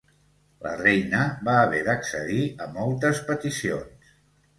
La 0.67 0.69
reina 0.77 1.19
va 1.49 1.57
haver 1.65 1.81
d'accedir 1.89 2.39
a 2.65 2.71
moltes 2.79 3.21
peticions. 3.29 4.09